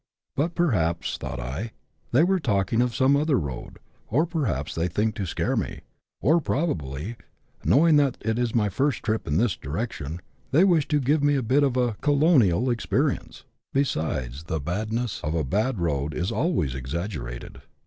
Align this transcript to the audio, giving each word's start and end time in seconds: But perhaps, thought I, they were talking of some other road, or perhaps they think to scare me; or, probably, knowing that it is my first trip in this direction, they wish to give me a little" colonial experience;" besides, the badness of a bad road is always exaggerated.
But 0.35 0.55
perhaps, 0.55 1.15
thought 1.15 1.39
I, 1.39 1.73
they 2.11 2.23
were 2.23 2.39
talking 2.39 2.81
of 2.81 2.95
some 2.95 3.15
other 3.15 3.37
road, 3.37 3.77
or 4.07 4.25
perhaps 4.25 4.73
they 4.73 4.87
think 4.87 5.13
to 5.13 5.27
scare 5.27 5.55
me; 5.55 5.81
or, 6.21 6.41
probably, 6.41 7.17
knowing 7.63 7.97
that 7.97 8.17
it 8.19 8.39
is 8.39 8.55
my 8.55 8.67
first 8.67 9.03
trip 9.03 9.27
in 9.27 9.37
this 9.37 9.55
direction, 9.55 10.19
they 10.49 10.63
wish 10.63 10.87
to 10.87 10.99
give 10.99 11.21
me 11.21 11.35
a 11.35 11.41
little" 11.43 11.93
colonial 12.01 12.67
experience;" 12.71 13.43
besides, 13.75 14.45
the 14.45 14.59
badness 14.59 15.21
of 15.23 15.35
a 15.35 15.43
bad 15.43 15.77
road 15.79 16.15
is 16.15 16.31
always 16.31 16.73
exaggerated. 16.73 17.61